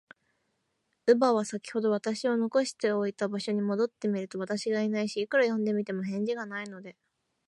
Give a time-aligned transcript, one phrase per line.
[1.05, 6.97] 乳母は、さきほど私を残しておいた場所に戻ってみると、私がいないし、いくら呼んでみても、返事がないので、